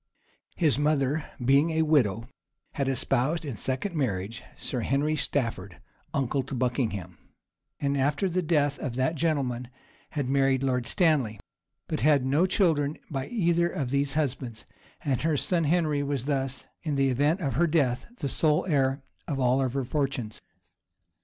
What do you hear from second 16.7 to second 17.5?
in the event